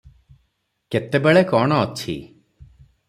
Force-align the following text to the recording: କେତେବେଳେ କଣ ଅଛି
କେତେବେଳେ 0.95 1.43
କଣ 1.53 1.79
ଅଛି 1.85 2.17